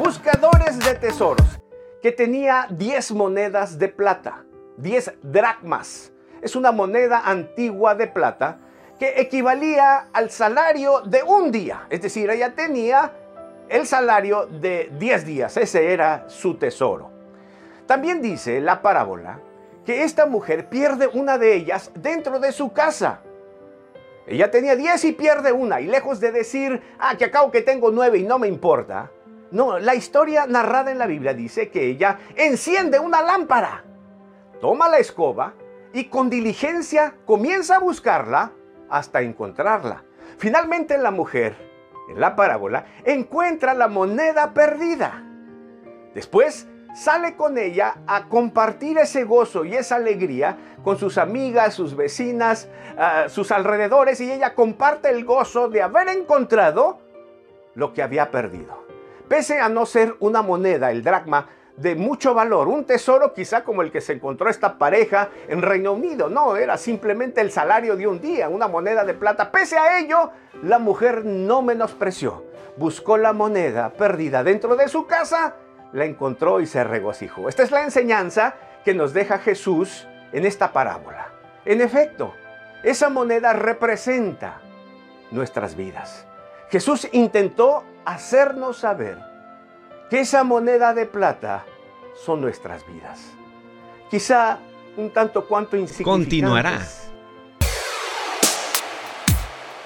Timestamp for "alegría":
49.96-50.56